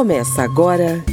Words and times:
Começa 0.00 0.42
agora 0.42 1.04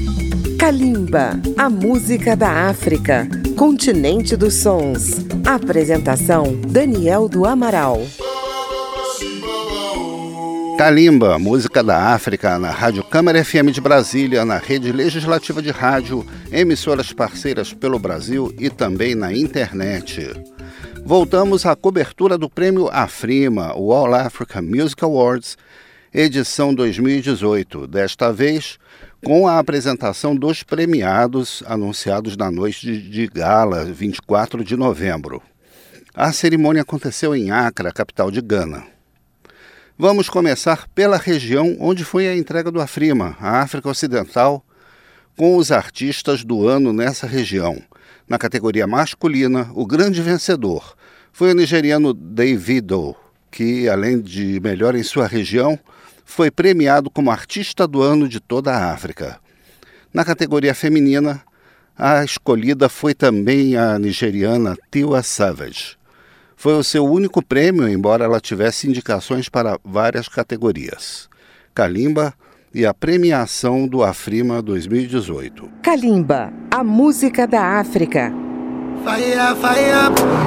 Kalimba, 0.57 1.31
a 1.57 1.69
música 1.69 2.37
da 2.37 2.69
África, 2.69 3.27
continente 3.57 4.33
dos 4.37 4.53
sons. 4.53 5.25
Apresentação 5.45 6.55
Daniel 6.65 7.27
do 7.27 7.45
Amaral. 7.45 7.99
Kalimba, 10.77 11.37
música 11.37 11.83
da 11.83 12.13
África, 12.13 12.57
na 12.57 12.71
Rádio 12.71 13.03
Câmara 13.03 13.43
FM 13.43 13.71
de 13.73 13.81
Brasília, 13.81 14.45
na 14.45 14.57
rede 14.57 14.93
legislativa 14.93 15.61
de 15.61 15.71
rádio, 15.71 16.25
emissoras 16.49 17.11
parceiras 17.11 17.73
pelo 17.73 17.99
Brasil 17.99 18.55
e 18.57 18.69
também 18.69 19.15
na 19.15 19.33
internet. 19.33 20.31
Voltamos 21.03 21.65
à 21.65 21.75
cobertura 21.75 22.37
do 22.37 22.49
prêmio 22.49 22.89
Afrima, 22.91 23.73
o 23.75 23.91
All 23.91 24.13
Africa 24.13 24.61
Music 24.61 25.03
Awards, 25.03 25.57
edição 26.13 26.73
2018. 26.73 27.87
Desta 27.87 28.31
vez, 28.31 28.77
com 29.23 29.47
a 29.47 29.59
apresentação 29.59 30.35
dos 30.35 30.63
premiados 30.63 31.63
anunciados 31.65 32.37
na 32.37 32.49
noite 32.49 32.97
de 32.97 33.27
gala, 33.27 33.85
24 33.85 34.63
de 34.63 34.75
novembro. 34.75 35.41
A 36.13 36.31
cerimônia 36.31 36.81
aconteceu 36.81 37.35
em 37.35 37.51
Accra, 37.51 37.91
capital 37.91 38.31
de 38.31 38.41
Gana. 38.41 38.83
Vamos 39.97 40.29
começar 40.29 40.87
pela 40.93 41.17
região 41.17 41.75
onde 41.79 42.03
foi 42.03 42.27
a 42.27 42.35
entrega 42.35 42.71
do 42.71 42.79
Afrima, 42.79 43.35
a 43.39 43.61
África 43.61 43.89
Ocidental, 43.89 44.63
com 45.35 45.55
os 45.57 45.71
artistas 45.71 46.43
do 46.43 46.67
ano 46.67 46.93
nessa 46.93 47.27
região. 47.27 47.81
Na 48.27 48.37
categoria 48.37 48.87
masculina, 48.87 49.69
o 49.73 49.85
grande 49.85 50.21
vencedor 50.21 50.95
foi 51.31 51.51
o 51.51 51.55
nigeriano 51.55 52.13
Davido, 52.13 53.15
que, 53.51 53.87
além 53.87 54.19
de 54.19 54.59
melhor 54.59 54.95
em 54.95 55.03
sua 55.03 55.27
região, 55.27 55.79
foi 56.27 56.51
premiado 56.51 57.09
como 57.09 57.31
artista 57.31 57.87
do 57.87 58.01
ano 58.01 58.27
de 58.27 58.41
toda 58.41 58.71
a 58.73 58.91
África. 58.91 59.39
Na 60.13 60.25
categoria 60.25 60.75
feminina, 60.75 61.41
a 61.97 62.23
escolhida 62.23 62.89
foi 62.89 63.15
também 63.15 63.77
a 63.77 63.97
nigeriana 63.97 64.77
Tiwa 64.91 65.23
Savage. 65.23 65.97
Foi 66.57 66.73
o 66.73 66.83
seu 66.83 67.05
único 67.05 67.41
prêmio, 67.41 67.87
embora 67.87 68.25
ela 68.25 68.41
tivesse 68.41 68.89
indicações 68.89 69.47
para 69.47 69.79
várias 69.83 70.27
categorias. 70.27 71.29
Kalimba 71.73 72.33
e 72.73 72.85
a 72.85 72.93
premiação 72.93 73.87
do 73.87 74.03
Afrima 74.03 74.61
2018. 74.61 75.69
Kalimba, 75.81 76.51
a 76.69 76.83
música 76.83 77.47
da 77.47 77.79
África. 77.79 78.33
Fire, 79.03 79.55
fire. 79.61 80.46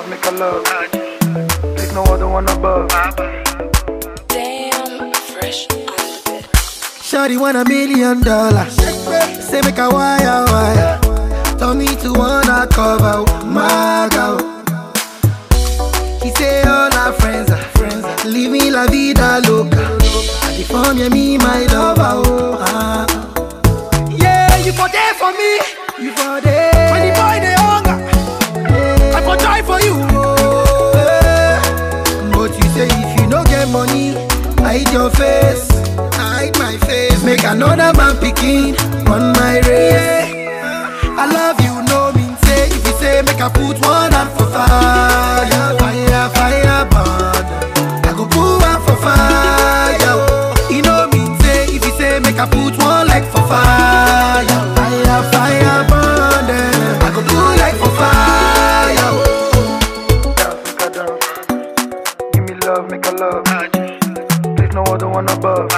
Love, 0.00 0.10
make 0.10 0.24
a 0.26 0.30
love. 0.30 0.64
There's 1.76 1.92
no 1.92 2.02
other 2.04 2.28
one 2.28 2.48
above. 2.48 2.88
Shawty 7.02 7.38
want 7.38 7.56
a 7.56 7.64
million 7.64 8.20
dollars. 8.22 8.74
Say 9.44 9.60
make 9.62 9.78
a 9.78 9.88
wire 9.90 10.44
wire. 10.46 11.00
Tell 11.58 11.74
me 11.74 11.86
to 11.96 12.12
wanna 12.12 12.66
cover 12.70 13.24
my 13.44 14.08
girl. 14.12 14.38
He 16.22 16.30
say 16.30 16.62
all 16.62 16.94
our 16.94 17.12
friends 17.12 17.50
are 17.50 17.56
friends. 17.76 18.24
Living 18.24 18.72
la 18.72 18.86
vida 18.86 19.40
loca. 19.48 19.84
And 20.46 20.56
the 20.56 20.64
phone 20.68 20.98
yeah, 20.98 21.08
me 21.08 21.36
my 21.38 21.66
lover. 21.66 22.12
Oh, 22.24 22.56
ah. 22.60 23.06
Yeah, 24.10 24.56
you 24.58 24.72
for 24.72 24.88
there 24.88 25.14
for 25.14 25.32
me. 25.32 25.52
You 25.98 26.12
for 26.12 26.40
there. 26.40 26.92
When 26.92 27.08
the 27.08 27.14
boy 27.14 27.40
they 27.44 27.59
on 38.42 39.32
my 39.36 39.60
race. 39.68 40.32
I 41.22 41.26
love 41.30 41.60
you, 41.60 41.82
no 41.92 42.10
mean 42.12 42.34
say. 42.44 42.66
If 42.68 42.86
you 42.86 42.92
say 42.94 43.22
make 43.22 43.40
I 43.40 43.48
put 43.50 43.78
one 43.84 44.12
hand 44.12 44.30
for 44.30 44.46
fire, 44.48 45.76
fire, 45.78 46.28
fire, 46.30 46.84
burn. 46.88 47.44
I 48.06 48.12
go 48.16 48.24
put 48.24 48.62
one 48.64 48.80
for 48.86 48.96
fire. 48.96 50.16
You 50.72 50.82
know. 50.82 51.08
If 51.12 51.84
you 51.84 51.92
say 51.98 52.18
make 52.20 52.38
I 52.38 52.46
put 52.48 52.76
one 52.82 53.06
leg 53.08 53.24
for 53.24 53.42
fire, 53.46 54.46
fire, 54.74 55.22
fire, 55.32 55.84
burn. 55.90 56.50
I 57.04 57.10
go 57.14 57.20
put 57.22 57.56
leg 57.60 57.74
for 57.76 57.92
fire. 58.00 59.12
Give 62.32 62.44
me 62.44 62.54
love, 62.66 62.90
make 62.90 63.04
a 63.06 63.10
love. 63.12 63.44
There's 64.56 64.72
no 64.74 64.82
other 64.84 65.08
one 65.08 65.28
above. 65.28 65.68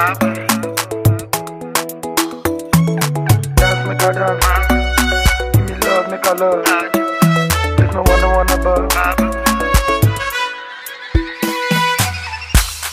A 4.03 4.11
dance. 4.11 4.45
Give 5.53 5.65
me 5.65 5.75
love, 5.87 6.09
make 6.11 6.25
a 6.25 6.33
love. 6.33 6.65
There's 7.77 7.93
no 7.93 8.01
other 8.01 8.29
one 8.35 8.49
above. 8.51 8.91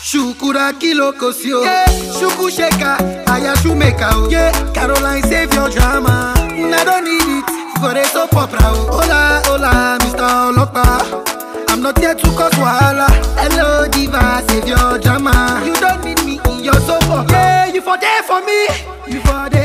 Shukura 0.03 0.73
kilo 0.79 1.11
kosio, 1.13 1.63
yeah. 1.63 1.85
Shuku 2.17 2.49
sheka, 2.49 2.97
aya 3.29 3.55
shumeka 3.57 4.09
oh. 4.13 4.29
Yeah, 4.29 4.51
Caroline 4.73 5.23
save 5.23 5.53
your 5.53 5.69
drama. 5.69 6.33
I 6.37 6.83
don't 6.85 7.03
need 7.03 7.21
it 7.21 7.45
for 7.79 7.93
the 7.93 8.03
soap 8.05 8.33
opera. 8.35 8.61
Hola, 8.61 9.41
hola, 9.45 9.97
Mr. 10.01 10.53
Olopa. 10.53 11.67
I'm 11.69 11.81
not 11.81 11.97
here 11.99 12.15
to 12.15 12.27
cause 12.37 12.53
wahala. 12.53 13.07
Hello, 13.37 13.87
diva, 13.89 14.41
save 14.47 14.67
your 14.67 14.97
drama. 14.99 15.61
You 15.65 15.75
don't 15.75 16.03
need 16.05 16.23
me 16.25 16.39
in 16.49 16.63
your 16.63 16.79
soap 16.81 17.03
opera. 17.09 17.31
Yeah, 17.31 17.65
you 17.73 17.81
for 17.81 17.97
there 17.97 18.23
for 18.23 18.41
me. 18.45 18.67
You 19.07 19.19
for 19.21 19.49
there. 19.49 19.60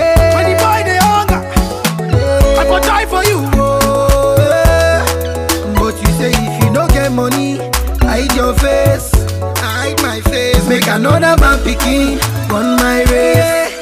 Another 10.96 11.36
man 11.40 11.58
picking 11.62 12.18
on 12.50 12.76
my 12.76 13.04
race. 13.10 13.74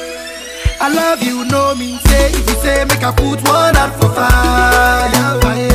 I 0.81 0.89
love 0.93 1.23
you, 1.23 1.45
no 1.45 1.73
mean 1.75 1.97
say. 2.07 2.27
If 2.31 2.49
you 2.49 2.55
say 2.63 2.83
make 2.85 3.03
I 3.03 3.11
put 3.11 3.39
one 3.47 3.75
out 3.77 3.93
for 3.99 4.09
fire, 4.09 5.39
fire, 5.41 5.74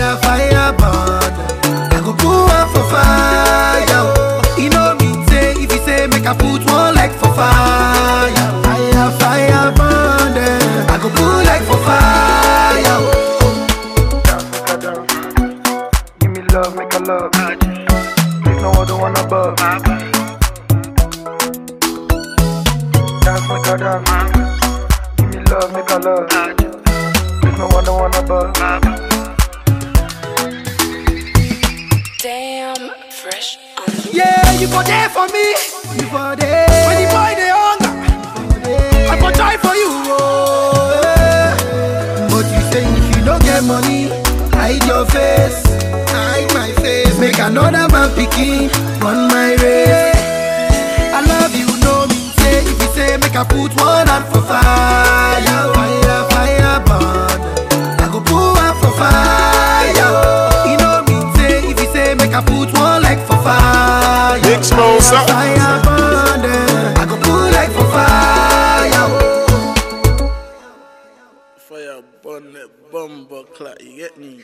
me? 74.21 74.43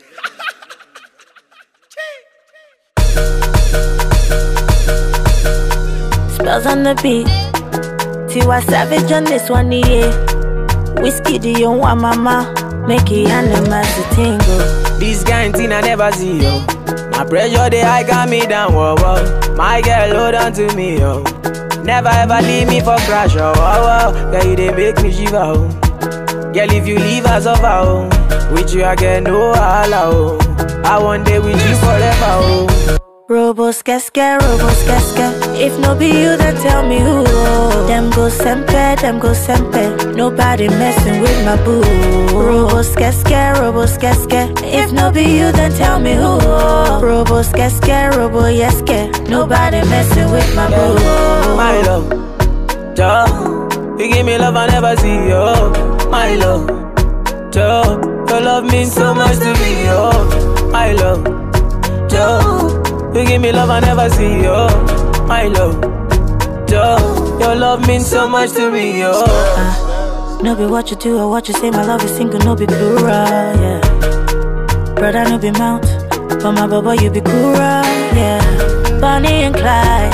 Spells 6.35 6.67
on 6.67 6.83
the 6.83 6.99
beat. 7.03 7.27
Tiwa 8.31 8.63
Savage 8.63 9.13
on 9.13 9.25
this 9.25 9.51
one, 9.51 9.73
yeah. 9.73 10.11
Whiskey, 11.01 11.39
do 11.39 11.51
you 11.51 11.71
want 11.71 12.01
mama? 12.01 12.53
Make 12.89 13.11
it 13.11 13.29
animals 13.29 13.87
to 13.97 14.15
tingle. 14.15 14.99
This 14.99 15.23
kind 15.25 15.55
thing 15.55 15.73
I 15.73 15.81
never 15.83 16.11
see, 16.13 16.43
yo. 16.43 16.61
My 17.11 17.25
pressure, 17.25 17.69
they 17.71 17.83
high 17.83 18.03
got 18.03 18.29
me 18.29 18.41
down, 18.47 18.73
whoa, 18.73 18.95
whoa. 18.97 19.55
My 19.57 19.83
girl, 19.83 20.17
hold 20.19 20.35
on 20.35 20.53
to 20.55 20.75
me, 20.75 20.99
yo. 20.99 21.23
Never 21.83 22.09
ever 22.09 22.41
leave 22.43 22.69
me 22.69 22.81
for 22.81 22.97
crash, 23.07 23.37
oh, 23.37 23.53
oh, 23.57 24.15
oh. 24.15 24.31
Girl, 24.33 24.51
you 24.51 24.57
they 24.57 24.73
make 24.73 25.03
me 25.03 25.13
shiver, 25.13 25.37
oh. 25.37 25.86
Girl, 26.57 26.73
if 26.73 26.89
you 26.89 26.97
leave 26.97 27.27
us 27.27 27.45
over, 27.45 27.67
oh. 27.67 28.09
With 28.51 28.73
you, 28.73 28.83
again, 28.87 29.25
no 29.25 29.53
holla, 29.53 30.09
oh. 30.09 30.39
I 30.87 30.99
want 30.99 31.27
day 31.27 31.39
with 31.39 31.61
you 31.69 31.77
forever, 31.77 32.33
oh. 32.41 32.97
Robos 33.29 33.85
casca, 33.85 34.39
robos 34.41 34.87
casca. 34.87 35.35
If 35.55 35.79
no 35.79 35.95
be 35.95 36.07
you, 36.07 36.39
then 36.39 36.57
tell 36.63 36.83
me 36.89 36.99
who. 36.99 37.25
Oh. 37.27 37.87
Them 37.87 38.09
go 38.09 38.31
sempe, 38.31 38.99
them 39.03 39.19
go 39.19 39.35
sempe. 39.35 40.17
Nobody 40.17 40.69
messing 40.69 41.21
with 41.21 41.45
my 41.45 41.63
boo. 41.63 41.83
Robos 42.33 42.97
casca, 42.97 43.53
robos 43.61 44.01
casca. 44.01 44.49
If 44.65 44.93
no 44.93 45.13
be 45.13 45.25
you, 45.25 45.53
then 45.53 45.73
tell 45.73 46.01
me 46.01 46.15
who. 46.15 46.39
Oh. 46.41 47.01
Robos 47.03 47.53
casca, 47.55 48.17
robo 48.17 48.49
yeske. 48.49 49.29
Nobody 49.29 49.83
messing 49.91 50.31
with 50.33 50.57
my 50.57 50.69
boo. 50.71 51.55
My 51.55 51.83
love, 51.83 52.09
Joe. 52.97 53.69
You 53.99 54.09
give 54.11 54.25
me 54.25 54.39
love 54.39 54.57
I 54.57 54.69
never 54.69 54.97
see, 54.97 55.29
yo. 55.29 55.96
My 56.11 56.35
love, 56.37 56.67
Joe. 57.53 58.01
Your 58.29 58.41
love 58.41 58.65
means 58.65 58.93
so 58.93 59.15
much 59.15 59.39
to 59.39 59.53
me, 59.61 59.85
yo. 59.85 60.11
My 60.71 60.93
love, 60.93 61.25
Joe. 62.11 62.83
You 63.15 63.27
give 63.27 63.41
me 63.41 63.53
love 63.53 63.71
I 63.71 63.81
never 63.81 64.09
see, 64.11 64.43
yo. 64.43 64.67
My 65.27 65.45
love, 65.45 65.81
Joe. 66.69 67.39
Your 67.41 67.55
love 67.55 67.87
means 67.87 68.07
so 68.07 68.29
much 68.29 68.53
to 68.53 68.71
me, 68.71 69.01
yo. 69.01 69.13
Uh, 69.25 70.39
no 70.43 70.55
be 70.55 70.67
what 70.67 70.91
you 70.91 70.97
do 70.97 71.19
or 71.19 71.29
what 71.31 71.49
you 71.49 71.55
say, 71.55 71.71
my 71.71 71.83
love 71.85 72.03
is 72.05 72.11
single, 72.17 72.41
no 72.41 72.55
be 72.55 72.67
plural, 72.67 73.07
yeah. 73.07 73.81
Brother, 74.95 75.25
no 75.25 75.39
be 75.39 75.51
mount, 75.53 75.83
but 76.11 76.53
my 76.53 76.67
baba, 76.67 76.95
you 77.03 77.11
be 77.11 77.21
cooler, 77.21 77.83
yeah. 78.15 78.99
Bonnie 79.01 79.45
and 79.45 79.55
Clyde, 79.55 80.13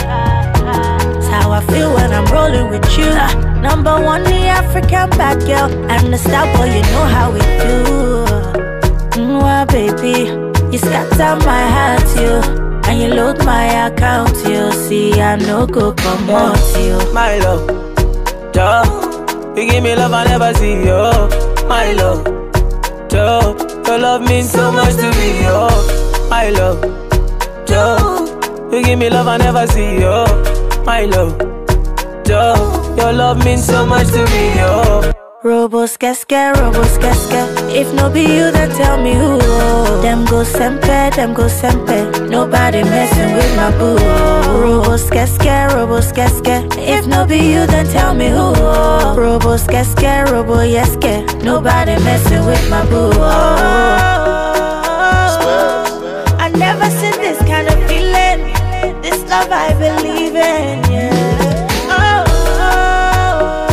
how 1.52 1.60
I 1.60 1.66
feel 1.66 1.94
when 1.94 2.12
I'm 2.12 2.24
rolling 2.32 2.70
with 2.70 2.86
you. 2.96 3.04
Uh, 3.04 3.60
number 3.60 4.00
one, 4.00 4.22
the 4.24 4.46
African 4.46 5.10
bad 5.10 5.40
girl, 5.40 5.70
and 5.90 6.12
the 6.12 6.18
star 6.18 6.46
boy, 6.56 6.66
you 6.66 6.82
know 6.92 7.04
how 7.04 7.30
we 7.32 7.40
do. 7.40 7.84
Mwah, 9.20 9.66
baby, 9.68 10.30
you 10.72 10.78
scatter 10.78 11.36
my 11.44 11.64
heart, 11.76 12.08
you. 12.16 12.62
And 12.88 13.00
you 13.00 13.08
load 13.14 13.44
my 13.44 13.86
account, 13.86 14.36
you 14.48 14.72
see 14.72 15.20
I 15.20 15.36
no 15.36 15.66
go 15.66 15.92
come 15.92 16.30
out, 16.30 16.58
you. 16.78 16.98
My 17.12 17.38
love, 17.38 17.66
Joe. 18.52 19.08
You 19.56 19.70
give 19.70 19.82
me 19.84 19.94
love 19.94 20.12
I 20.12 20.24
never 20.24 20.54
see, 20.54 20.84
yo. 20.86 21.28
My 21.68 21.92
love, 21.92 22.24
Joe. 23.08 23.56
Your 23.86 23.98
love 23.98 24.22
means 24.22 24.50
so 24.50 24.72
much 24.72 24.94
to 24.96 25.10
me, 25.18 25.42
yo. 25.44 25.68
My 26.28 26.48
love, 26.50 26.80
Joe. 27.66 28.70
You 28.72 28.82
give 28.82 28.98
me 28.98 29.10
love 29.10 29.28
I 29.28 29.36
never 29.36 29.66
see, 29.66 30.00
yo. 30.00 30.51
My 30.84 31.04
love, 31.04 31.38
Joe. 32.24 32.94
Your 32.96 33.12
love 33.12 33.44
means 33.44 33.64
so 33.64 33.86
much 33.86 34.08
to 34.08 34.24
me, 34.26 34.56
yo. 34.56 35.12
Robos 35.44 35.96
casca, 35.98 36.52
robos 36.56 36.98
casca. 37.00 37.46
If 37.70 37.92
no 37.94 38.10
be 38.10 38.22
you, 38.22 38.50
then 38.52 38.70
tell 38.70 39.00
me 39.02 39.14
who. 39.14 39.38
Them 40.02 40.24
go 40.24 40.44
sempe, 40.44 41.14
them 41.16 41.34
go 41.34 41.48
sempe. 41.48 42.28
Nobody 42.28 42.82
messing 42.84 43.34
with 43.34 43.56
my 43.56 43.70
boo. 43.78 43.96
Robos 44.62 45.10
casca, 45.10 45.68
robos 45.74 46.12
casca. 46.14 46.66
If 46.78 47.06
no 47.06 47.26
be 47.26 47.38
you, 47.38 47.66
then 47.66 47.86
tell 47.86 48.14
me 48.14 48.28
who. 48.28 48.52
Robos 49.18 49.66
casca, 49.68 50.24
robo 50.30 50.62
yeske. 50.62 51.24
Nobody 51.42 51.96
messing 52.04 52.44
with 52.46 52.70
my 52.70 52.84
boo. 52.86 53.10
I 56.38 56.48
never 56.54 56.90
seen 56.90 57.12
this 57.20 57.41
love 59.32 59.50
I 59.50 59.72
believe 59.84 60.36
in, 60.36 60.78
yeah. 60.92 61.88
Oh, 61.98 62.24
oh, 62.68 63.72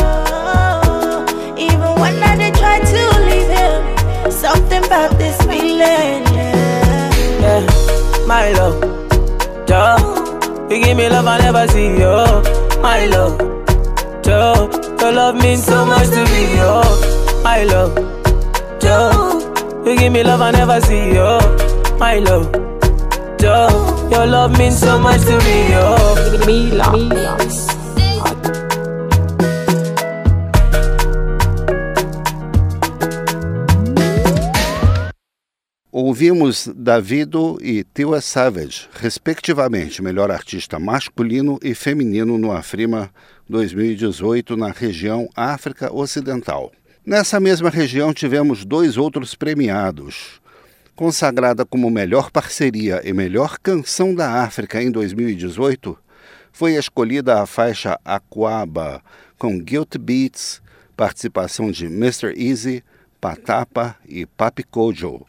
oh, 0.56 1.58
even 1.58 1.92
when 2.00 2.16
I 2.22 2.34
did 2.40 2.54
try 2.54 2.78
to 2.92 3.00
leave 3.28 3.50
him, 3.60 3.80
something 4.30 4.82
about 4.84 5.18
this 5.18 5.36
feeling, 5.42 6.22
yeah. 6.32 7.10
Yeah, 7.44 7.62
my 8.26 8.52
love, 8.52 8.78
Joe. 9.68 9.98
You 10.70 10.82
give 10.82 10.96
me 10.96 11.08
love 11.10 11.26
I 11.26 11.38
never 11.38 11.66
see, 11.68 11.90
yo. 11.98 12.24
My 12.80 13.04
love, 13.06 13.36
Joe. 14.22 14.70
Your 15.00 15.12
love 15.12 15.34
means 15.34 15.62
so 15.64 15.84
much 15.84 16.08
to 16.08 16.24
me, 16.32 16.42
yo. 16.56 16.82
My 17.44 17.64
love, 17.64 17.94
Joe. 18.80 19.10
You 19.84 19.92
give 19.98 20.12
me 20.12 20.22
love 20.24 20.40
I 20.40 20.52
never 20.52 20.80
see, 20.80 21.12
yo. 21.16 21.38
My 21.98 22.18
love, 22.18 22.48
Joe. 23.38 23.99
Your 24.10 24.26
love 24.26 24.58
means 24.58 24.78
so 24.78 24.98
much 24.98 25.20
to 25.22 25.38
me, 25.38 25.70
yo. 25.70 25.96
Me 26.46 26.70
love. 26.72 27.80
Ouvimos 35.92 36.68
Davido 36.74 37.58
e 37.60 37.84
Tiwa 37.84 38.20
Savage, 38.20 38.88
respectivamente, 39.00 40.02
melhor 40.02 40.30
artista 40.30 40.78
masculino 40.78 41.58
e 41.62 41.74
feminino 41.74 42.36
no 42.36 42.50
Afrima 42.52 43.10
2018 43.48 44.56
na 44.56 44.72
região 44.72 45.28
África 45.36 45.92
Ocidental. 45.94 46.72
Nessa 47.06 47.38
mesma 47.38 47.70
região 47.70 48.12
tivemos 48.12 48.64
dois 48.64 48.96
outros 48.96 49.34
premiados. 49.34 50.39
Consagrada 51.00 51.64
como 51.64 51.88
melhor 51.88 52.30
parceria 52.30 53.00
e 53.02 53.14
melhor 53.14 53.58
canção 53.58 54.14
da 54.14 54.42
África 54.42 54.82
em 54.82 54.90
2018, 54.90 55.96
foi 56.52 56.74
escolhida 56.74 57.40
a 57.40 57.46
faixa 57.46 57.98
Aquaba 58.04 59.02
com 59.38 59.58
Guilt 59.58 59.96
Beats, 59.96 60.60
participação 60.94 61.70
de 61.70 61.86
Mr. 61.86 62.34
Easy, 62.36 62.84
Patapa 63.18 63.96
e 64.06 64.26
Papi 64.26 64.62
Kojo 64.62 65.24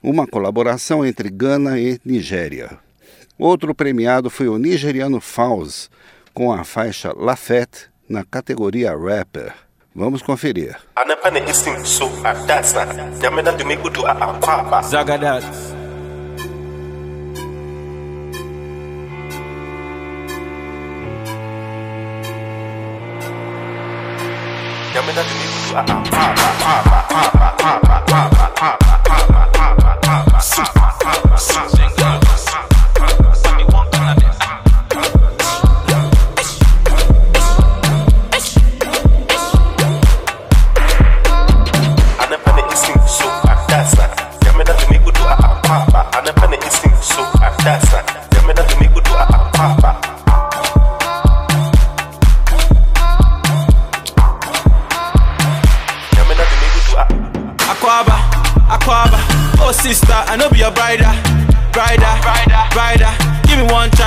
uma 0.00 0.24
colaboração 0.24 1.04
entre 1.04 1.28
Gana 1.30 1.80
e 1.80 1.98
Nigéria. 2.04 2.78
Outro 3.36 3.74
premiado 3.74 4.30
foi 4.30 4.46
o 4.46 4.56
nigeriano 4.56 5.20
Fauz, 5.20 5.90
com 6.32 6.52
a 6.52 6.62
faixa 6.62 7.12
Lafette 7.12 7.90
na 8.08 8.24
categoria 8.24 8.96
Rapper. 8.96 9.52
Vamos 9.98 10.22
conferir. 10.22 10.76
Zagadat. 14.82 15.42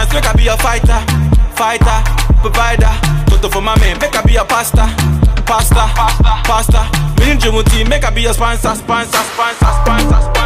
Chance, 0.01 0.13
make 0.13 0.25
I 0.25 0.33
be 0.33 0.47
a 0.47 0.57
fighter, 0.57 0.99
fighter, 1.55 1.97
provider. 2.41 2.91
Toto 3.29 3.49
for 3.49 3.61
my 3.61 3.77
man, 3.79 3.99
make 3.99 4.15
I 4.15 4.21
be 4.23 4.35
a 4.35 4.45
pasta, 4.45 4.85
pasta, 5.45 5.87
pasta, 5.95 6.41
pasta. 6.45 6.81
Me 7.19 7.31
and 7.31 7.39
Jimuti, 7.39 7.87
make 7.87 8.03
I 8.03 8.09
be 8.09 8.25
a 8.25 8.33
sponsor, 8.33 8.75
sponsor, 8.75 9.17
sponsor, 9.17 9.71
sponsor, 9.83 10.21
sponsor. 10.21 10.41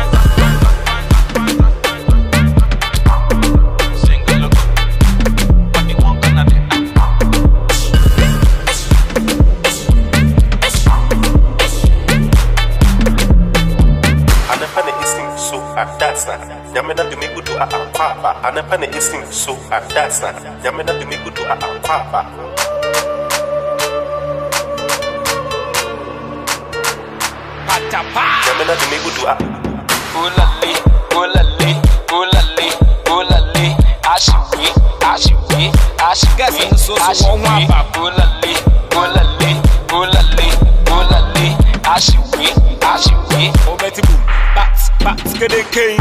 adasa 15.76 16.40
nyame 16.74 16.94
na 16.94 17.04
akwaba 18.06 18.44
anapa 18.44 18.78
na 18.78 18.88
esi 18.98 19.18
so 19.32 19.58
ada 19.72 20.06
asa 20.06 20.34
nyame 20.64 20.84
na 20.84 20.94
de 20.94 21.06
megudu 21.06 21.42
akwaba 21.52 22.22
ah, 22.22 22.26
ah, 28.16 28.48
Yame 28.48 28.66
na 28.66 28.76
de 28.76 28.86
megudu 28.92 29.28
a 29.28 29.36
ulali 30.22 30.74
ulali 31.18 31.72
ulali 32.20 32.68
ulali. 33.18 33.76
Ashiwe 34.14 34.70
ashiwe 35.12 35.72
ashiwe 36.12 36.46
ashiwe 37.10 37.68
ulali 38.02 38.58
ulali 39.02 39.52
ulali 39.94 40.48
ulali. 40.98 41.58
Ashiwe 41.84 42.48
Ashiwi, 42.94 43.52
obeti 43.72 44.02
boom. 44.02 44.22
Bats 44.56 44.90
bats 45.04 45.34
gede 45.40 45.64
king 45.72 46.00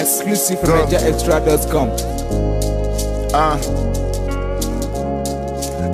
Exclusive 0.00 0.58
NigerExtra.com. 0.60 1.88
Uh. 3.34 3.60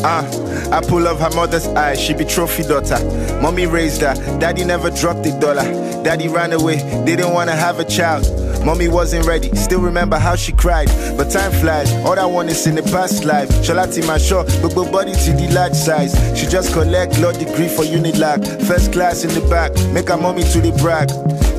Uh, 0.04 0.70
I 0.70 0.80
pull 0.86 1.08
up 1.08 1.18
her 1.18 1.34
mother's 1.34 1.66
eye, 1.68 1.94
she 1.94 2.14
be 2.14 2.25
trophy 2.25 2.62
daughter. 2.62 2.98
Mommy 3.42 3.66
raised 3.66 4.02
her, 4.02 4.14
daddy 4.38 4.64
never 4.64 4.90
dropped 4.90 5.26
a 5.26 5.36
dollar. 5.40 5.64
Daddy 6.04 6.28
ran 6.28 6.52
away, 6.52 6.76
didn't 7.04 7.32
wanna 7.32 7.56
have 7.56 7.80
a 7.80 7.84
child. 7.84 8.25
Mommy 8.64 8.86
wasn't 8.86 9.26
ready, 9.26 9.52
still 9.56 9.80
remember 9.80 10.18
how 10.18 10.36
she 10.36 10.52
cried. 10.52 10.86
But 11.16 11.30
time 11.30 11.50
flies, 11.60 11.92
all 12.04 12.18
I 12.18 12.26
want 12.26 12.50
is 12.50 12.64
in 12.68 12.76
the 12.76 12.82
past 12.84 13.25
life. 13.25 13.48
Shalati 13.48 14.06
my 14.06 14.18
show, 14.18 14.44
but 14.62 14.75
body 14.92 15.12
to 15.12 15.32
the 15.32 15.48
large 15.52 15.75
size. 15.75 16.14
She 16.38 16.46
just 16.46 16.72
collect 16.72 17.18
law 17.18 17.32
degree 17.32 17.68
for 17.68 17.82
Unilag. 17.82 18.66
First 18.68 18.92
class 18.92 19.25
in 19.25 19.30
the 19.30 19.48
back, 19.48 19.72
make 19.92 20.08
her 20.08 20.16
mommy 20.16 20.44
to 20.44 20.60
the 20.60 20.70
brag. 20.82 21.10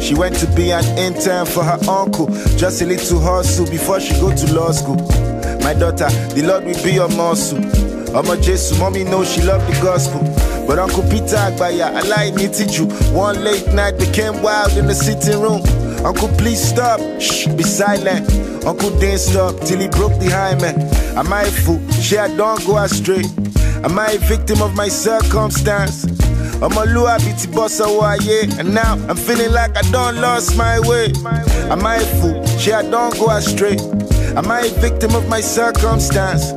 She 0.07 0.15
went 0.15 0.37
to 0.37 0.47
be 0.55 0.71
an 0.71 0.85
intern 0.97 1.45
for 1.45 1.65
her 1.65 1.77
uncle, 1.89 2.27
just 2.55 2.81
a 2.81 2.85
little 2.85 3.19
hustle 3.19 3.69
before 3.69 3.99
she 3.99 4.13
go 4.21 4.33
to 4.33 4.53
law 4.53 4.71
school. 4.71 4.95
My 5.59 5.73
daughter, 5.73 6.07
the 6.31 6.43
Lord 6.47 6.63
will 6.63 6.81
be 6.81 6.93
your 6.93 7.09
muscle. 7.09 7.57
Omo 8.15 8.41
Jesu, 8.41 8.79
mommy 8.79 9.03
knows 9.03 9.29
she 9.29 9.41
love 9.41 9.67
the 9.67 9.73
gospel. 9.83 10.21
But 10.65 10.79
Uncle 10.79 11.03
Peter 11.11 11.35
Agbaya, 11.35 12.07
like 12.07 12.39
you. 12.77 12.85
One 13.13 13.43
late 13.43 13.67
night 13.73 13.99
became 13.99 14.41
wild 14.41 14.77
in 14.77 14.87
the 14.87 14.95
sitting 14.95 15.41
room. 15.41 15.61
Uncle, 16.05 16.29
please 16.37 16.61
stop. 16.65 17.01
Shh, 17.19 17.47
be 17.47 17.63
silent. 17.63 18.31
Uncle 18.65 18.97
didn't 19.01 19.19
stop 19.19 19.59
till 19.65 19.79
he 19.79 19.89
broke 19.89 20.17
the 20.21 20.29
hymen. 20.29 20.79
Am 21.17 21.33
I 21.33 21.41
a 21.41 21.51
fool? 21.51 21.85
She 21.99 22.17
I 22.17 22.33
don't 22.33 22.65
go 22.65 22.77
astray. 22.77 23.23
Am 23.83 23.99
I 23.99 24.11
a 24.11 24.17
victim 24.19 24.61
of 24.61 24.73
my 24.73 24.87
circumstance? 24.87 26.16
I'm 26.59 26.75
a 26.75 26.85
lua 26.85 27.17
biti 27.19 27.45
bossa 27.47 27.85
waye, 27.85 28.49
and 28.59 28.73
now 28.73 28.93
I'm 29.07 29.15
feeling 29.15 29.51
like 29.51 29.77
I 29.77 29.83
don't 29.91 30.15
lost 30.19 30.57
my 30.57 30.79
way. 30.79 31.13
Am 31.69 31.85
I 31.85 31.97
a 31.97 32.05
fool? 32.19 32.43
She 32.57 32.73
I 32.73 32.81
don't 32.81 33.13
go 33.19 33.29
astray. 33.29 33.77
Am 34.35 34.49
I 34.49 34.61
a 34.61 34.69
victim 34.81 35.13
of 35.13 35.29
my 35.29 35.39
circumstance? 35.39 36.51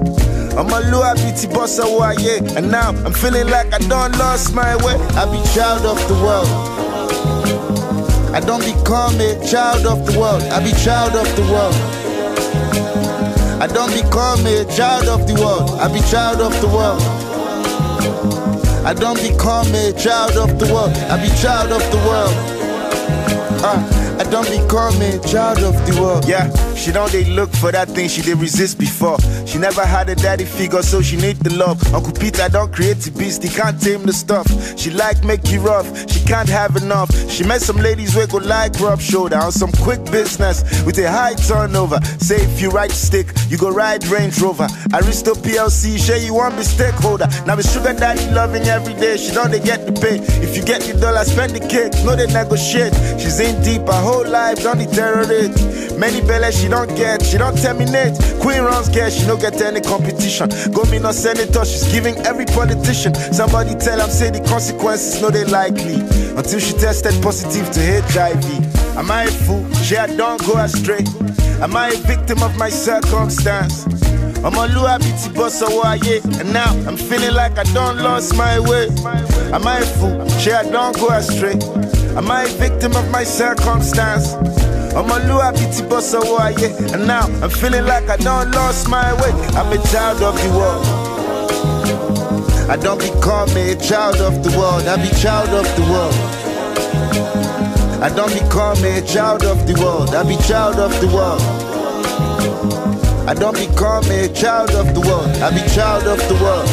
I'm 0.57 0.71
a 0.73 0.80
lua 0.90 1.14
biti 1.16 1.47
bossa 1.52 1.85
waye, 1.85 2.38
and 2.57 2.71
now 2.71 2.90
I'm 3.04 3.12
feeling 3.12 3.49
like 3.49 3.75
I 3.75 3.78
don't 3.78 4.16
lost 4.16 4.54
my 4.54 4.75
way. 4.76 4.97
I 5.21 5.26
be 5.26 5.42
child 5.52 5.85
of 5.85 5.99
the 6.09 6.14
world. 6.14 6.49
I 8.35 8.40
don't 8.40 8.64
become 8.64 9.21
a 9.21 9.37
child 9.47 9.85
of 9.85 10.07
the 10.07 10.19
world. 10.19 10.42
I 10.45 10.64
be 10.64 10.73
child 10.80 11.14
of 11.14 11.28
the 11.37 11.42
world. 11.52 11.75
I 13.61 13.66
don't 13.66 13.92
become 13.92 14.47
a 14.47 14.64
child 14.75 15.09
of 15.09 15.26
the 15.26 15.35
world. 15.35 15.78
I 15.78 15.92
be 15.92 16.00
child 16.09 16.40
of 16.40 16.59
the 16.62 16.69
world. 16.69 17.02
I 18.83 18.95
don't 18.95 19.21
become 19.21 19.67
a 19.75 19.93
child 19.93 20.37
of 20.37 20.59
the 20.59 20.73
world. 20.73 20.93
I 21.11 21.21
be 21.21 21.29
child 21.37 21.71
of 21.71 21.83
the 21.91 21.99
world. 21.99 22.35
Uh, 23.63 24.00
I 24.21 24.25
don't 24.25 24.45
become 24.50 25.00
a 25.00 25.19
child 25.21 25.61
of 25.61 25.73
the 25.87 25.99
world. 25.99 26.29
Yeah, 26.29 26.53
she 26.75 26.93
don't 26.93 27.11
they 27.11 27.25
look 27.25 27.49
for 27.57 27.73
that 27.73 27.89
thing 27.89 28.07
she 28.07 28.21
did 28.21 28.37
resist 28.37 28.79
before. 28.79 29.19
She 29.47 29.57
never 29.57 29.81
had 29.81 30.11
a 30.11 30.15
daddy 30.15 30.45
figure, 30.45 30.83
so 30.83 31.00
she 31.00 31.17
need 31.17 31.39
the 31.39 31.55
love. 31.55 31.81
Uncle 31.95 32.12
Peter 32.12 32.47
don't 32.50 32.71
create 32.71 32.99
the 32.99 33.12
beast, 33.12 33.43
he 33.43 33.49
can't 33.49 33.81
tame 33.81 34.03
the 34.03 34.12
stuff. 34.12 34.47
She 34.79 34.91
like 34.91 35.25
make 35.25 35.50
you 35.50 35.61
rough, 35.62 35.89
she 36.12 36.21
can't 36.27 36.50
have 36.50 36.77
enough. 36.77 37.09
She 37.31 37.45
met 37.45 37.62
some 37.62 37.79
ladies 37.79 38.15
where 38.15 38.27
go 38.27 38.37
like 38.37 38.79
rub 38.79 39.00
shoulder 39.00 39.39
on 39.39 39.53
some 39.53 39.73
quick 39.81 40.05
business 40.12 40.85
with 40.85 40.99
a 40.99 41.11
high 41.11 41.33
turnover. 41.33 41.99
Say 42.19 42.43
if 42.45 42.61
you 42.61 42.69
ride 42.69 42.93
stick, 42.93 43.33
you 43.49 43.57
go 43.57 43.71
ride 43.71 44.07
Range 44.09 44.39
Rover. 44.39 44.69
Aristo 44.93 45.33
PLC, 45.33 45.99
share 45.99 46.19
you 46.19 46.35
want 46.35 46.59
be 46.59 46.62
stakeholder. 46.65 47.27
Now 47.47 47.57
be 47.57 47.62
sugar 47.62 47.95
daddy 47.95 48.31
loving 48.35 48.65
every 48.65 48.93
day. 49.00 49.17
She 49.17 49.33
don't 49.33 49.50
they 49.50 49.61
get 49.61 49.87
the 49.87 49.93
pay. 49.99 50.19
If 50.45 50.59
you 50.59 50.62
get 50.62 50.83
the 50.83 51.00
dollar, 51.00 51.25
spend 51.25 51.55
the 51.57 51.67
cake. 51.67 51.95
No 52.05 52.15
they 52.15 52.27
negotiate. 52.27 52.93
She's 53.19 53.41
in 53.41 53.62
deep 53.62 53.89
her 53.89 54.10
whole 54.11 54.29
life, 54.29 54.62
don't 54.62 54.79
deteriorate. 54.79 55.55
Many 55.97 56.21
belly 56.23 56.50
she 56.52 56.69
don't 56.69 56.88
get, 56.97 57.23
she 57.25 57.38
don't 57.38 57.57
terminate. 57.57 58.19
Queen 58.40 58.62
runs 58.62 58.88
get, 58.88 59.12
she 59.12 59.25
don't 59.26 59.40
get 59.40 59.61
any 59.62 59.81
competition. 59.81 60.49
Go 60.73 60.83
me 60.90 60.99
no 60.99 61.12
senator, 61.12 61.64
she's 61.64 61.87
giving 61.93 62.17
every 62.26 62.47
politician. 62.47 63.14
Somebody 63.33 63.75
tell 63.75 63.99
them 63.99 64.11
say 64.11 64.31
the 64.31 64.40
consequences, 64.49 65.21
no 65.23 65.31
they 65.31 65.45
likely. 65.45 66.00
Until 66.37 66.59
she 66.59 66.73
tested 66.73 67.14
positive 67.23 67.71
to 67.71 67.81
HIV. 68.11 68.45
Am 68.97 69.11
I 69.11 69.25
a 69.25 69.31
fool? 69.31 69.64
She 69.85 69.97
I 69.97 70.07
don't 70.17 70.40
go 70.47 70.57
astray. 70.57 71.05
Am 71.62 71.76
I 71.76 71.88
a 71.88 71.97
victim 71.97 72.43
of 72.43 72.57
my 72.57 72.71
circumstance? 72.71 73.85
I'm 74.43 74.55
a 74.55 74.67
Lua 74.75 74.99
biti 74.99 75.29
bossa 75.37 75.69
waye, 75.69 76.21
and 76.40 76.52
now 76.52 76.73
I'm 76.88 76.97
feeling 76.97 77.35
like 77.35 77.59
I 77.59 77.64
don't 77.75 77.99
lost 77.99 78.35
my 78.35 78.59
way. 78.59 78.88
Am 79.52 79.67
I 79.67 79.79
a 79.79 79.87
fool? 79.99 80.26
She 80.40 80.50
I 80.50 80.62
don't 80.62 80.97
go 80.97 81.09
astray. 81.09 82.00
Am 82.17 82.31
I 82.31 82.43
a 82.43 82.49
victim 82.49 82.97
of 82.97 83.09
my 83.11 83.23
circumstance? 83.23 84.35
I'm 84.95 85.09
a 85.11 85.19
Lua 85.29 85.52
biti 85.52 85.83
bossa 85.88 86.21
waye, 86.21 86.71
and 86.93 87.07
now 87.07 87.26
I'm 87.43 87.50
feeling 87.50 87.87
like 87.87 88.09
I 88.09 88.17
don't 88.17 88.50
lost 88.50 88.88
my 88.88 89.12
way. 89.23 89.31
I'm 89.57 89.73
a 89.73 89.79
child 89.93 90.21
of 90.23 90.35
the 90.43 90.50
world. 90.50 90.85
I 92.69 92.76
don't 92.76 92.99
become 92.99 93.50
a 93.57 93.76
child 93.76 94.17
of 94.17 94.43
the 94.43 94.50
world. 94.59 94.88
I 94.88 94.97
be 94.97 95.09
child 95.21 95.50
of 95.50 95.67
the 95.76 95.83
world. 95.90 96.14
I 98.02 98.09
don't 98.09 98.33
become 98.33 98.85
a 98.85 99.00
child 99.02 99.45
of 99.45 99.67
the 99.69 99.75
world. 99.81 100.14
I 100.14 100.23
be 100.25 100.37
child 100.43 100.76
of 100.76 100.93
the 101.00 101.07
world. 101.14 101.40
I 103.29 103.35
don't 103.35 103.55
become 103.57 104.11
a 104.11 104.29
child 104.35 104.71
of 104.71 104.95
the 104.95 105.00
world. 105.00 105.31
I 105.43 105.50
be 105.50 105.62
child 105.73 106.09
of 106.09 106.19
the 106.29 106.35
world. 106.43 106.69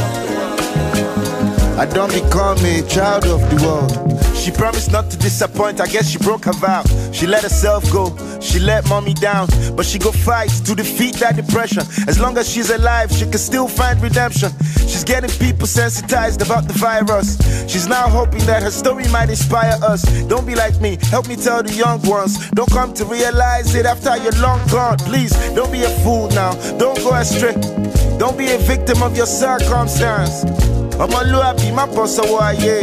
I 1.77 1.86
don't 1.86 2.12
become 2.12 2.58
a 2.65 2.82
child 2.89 3.25
of 3.25 3.41
the 3.51 3.58
world. 3.63 4.16
She 4.38 4.51
promised 4.51 4.91
not 4.91 5.10
to 5.12 5.17
disappoint, 5.17 5.82
I 5.82 5.88
guess 5.88 6.10
she 6.10 6.17
broke 6.20 6.46
her 6.46 6.53
vow. 6.53 6.84
She 7.12 7.27
let 7.27 7.44
herself 7.44 7.84
go, 7.91 8.15
she 8.39 8.60
let 8.60 8.88
mommy 8.88 9.13
down. 9.13 9.48
But 9.75 9.86
she 9.86 10.00
go 10.00 10.12
fight 10.12 10.50
to 10.65 10.75
defeat 10.75 11.15
that 11.15 11.36
depression. 11.36 11.84
As 12.08 12.20
long 12.20 12.38
as 12.38 12.50
she's 12.50 12.70
alive, 12.70 13.12
she 13.12 13.25
can 13.25 13.39
still 13.39 13.67
find 13.67 14.01
redemption. 14.01 14.51
She's 14.88 15.03
getting 15.03 15.29
people 15.32 15.67
sensitized 15.67 16.41
about 16.41 16.67
the 16.67 16.74
virus. 16.74 17.38
She's 17.70 17.88
now 17.88 18.08
hoping 18.08 18.46
that 18.46 18.63
her 18.63 18.72
story 18.72 19.08
might 19.10 19.29
inspire 19.29 19.77
us. 19.84 20.03
Don't 20.24 20.46
be 20.46 20.56
like 20.56 20.79
me, 20.79 20.98
help 21.10 21.27
me 21.27 21.36
tell 21.36 21.62
the 21.63 21.74
young 21.74 22.01
ones. 22.03 22.50
Don't 22.51 22.72
come 22.72 22.94
to 22.96 23.06
realize 23.06 23.75
it 23.75 23.86
after 23.86 24.15
you're 24.17 24.39
long 24.41 24.65
gone. 24.70 24.98
Please, 25.00 25.34
don't 25.53 25.72
be 25.72 25.84
a 25.84 25.89
fool 26.03 26.29
now, 26.29 26.53
don't 26.77 26.98
go 27.00 27.13
astray. 27.13 27.53
Don't 28.17 28.38
be 28.38 28.50
a 28.51 28.58
victim 28.60 29.03
of 29.03 29.15
your 29.15 29.27
circumstance. 29.27 30.66
Ọmọlúwàbí 31.04 31.68
má 31.77 31.86
bọ́ 31.96 32.06
sọ́wọ́ 32.16 32.42
ayé. 32.50 32.75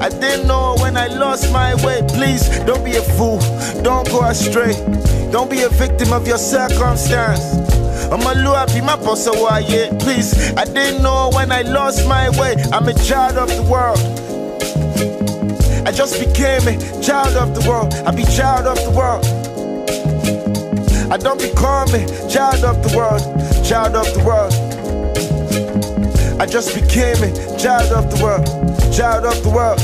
I 0.00 0.08
didn't 0.20 0.46
know 0.46 0.74
when 0.82 0.96
I 0.96 1.06
lost 1.22 1.44
my 1.52 1.74
way. 1.84 1.98
Please 2.16 2.44
don't 2.66 2.84
be 2.84 2.96
a 2.96 3.04
fool, 3.16 3.38
don't 3.82 4.08
go 4.10 4.20
astray. 4.22 4.74
Don't 5.30 5.50
be 5.50 5.62
a 5.62 5.68
victim 5.68 6.12
of 6.12 6.26
your 6.26 6.38
circumstance. 6.38 7.44
I'm 8.12 8.20
ọmọlúwàbí 8.20 8.80
má 8.88 8.94
bọ́ 9.04 9.14
sọ́wọ́ 9.24 9.50
ayé. 9.58 9.82
Please, 10.02 10.30
I 10.62 10.64
didn't 10.64 11.02
know 11.02 11.30
when 11.36 11.48
I 11.52 11.62
lost 11.62 12.06
my 12.06 12.28
way. 12.40 12.54
I'm 12.74 12.86
a 12.88 12.94
child 13.08 13.36
of 13.44 13.48
the 13.58 13.64
world. 13.72 14.00
I 15.88 15.90
just 15.90 16.14
became 16.24 16.64
a 16.68 16.76
child 17.02 17.34
of 17.42 17.48
the 17.56 17.62
world. 17.68 17.92
I 18.06 18.10
be 18.12 18.24
child 18.24 18.66
of 18.66 18.78
the 18.86 18.92
world. 18.98 19.24
I 21.14 21.16
don't 21.18 21.40
become 21.40 21.88
a 21.94 22.02
child 22.34 22.64
of 22.64 22.76
the 22.84 22.96
world, 22.96 23.22
child 23.68 23.94
of 23.94 24.06
the 24.14 24.22
world. 24.24 24.71
I 26.42 26.44
just 26.44 26.74
became 26.74 27.22
a 27.22 27.56
child 27.56 27.92
of 27.92 28.10
the 28.10 28.20
world, 28.20 28.44
child 28.92 29.24
of 29.26 29.40
the 29.44 29.50
world. 29.50 29.78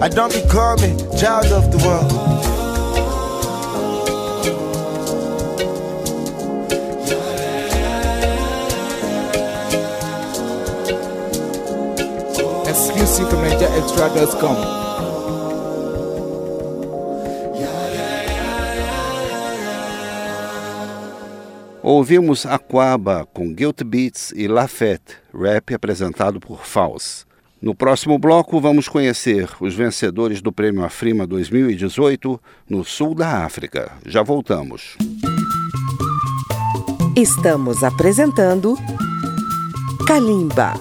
I 0.00 0.08
don't 0.08 0.32
become 0.32 0.78
a 0.78 0.96
child 1.18 1.46
of 1.46 1.72
the 1.72 1.78
world. 1.78 2.12
Exclusive 12.68 13.28
from 13.30 13.40
NigerExtra.com. 13.40 15.07
Ouvimos 21.90 22.44
Aquaba 22.44 23.26
com 23.32 23.50
Guilt 23.50 23.82
Beats 23.82 24.30
e 24.36 24.46
Lafette, 24.46 25.16
rap 25.34 25.72
apresentado 25.72 26.38
por 26.38 26.66
Faus. 26.66 27.26
No 27.62 27.74
próximo 27.74 28.18
bloco, 28.18 28.60
vamos 28.60 28.88
conhecer 28.88 29.48
os 29.58 29.74
vencedores 29.74 30.42
do 30.42 30.52
Prêmio 30.52 30.84
Afrima 30.84 31.26
2018 31.26 32.38
no 32.68 32.84
sul 32.84 33.14
da 33.14 33.42
África. 33.42 33.90
Já 34.04 34.22
voltamos. 34.22 34.98
Estamos 37.16 37.82
apresentando 37.82 38.76
Kalimba. 40.06 40.74